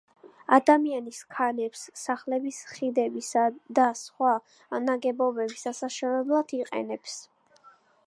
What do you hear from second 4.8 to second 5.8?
ნაგებობების